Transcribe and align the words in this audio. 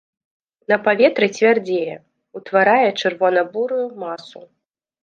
На 0.71 0.77
паветры 0.87 1.27
цвярдзее, 1.35 1.95
утварае 2.41 2.89
чырвона-бурую 3.03 3.87
масу. 4.07 4.41